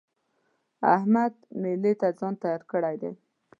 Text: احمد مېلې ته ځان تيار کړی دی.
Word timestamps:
احمد 0.95 1.33
مېلې 1.61 1.93
ته 1.99 2.07
ځان 2.19 2.33
تيار 2.41 2.61
کړی 2.71 2.95
دی. 3.01 3.11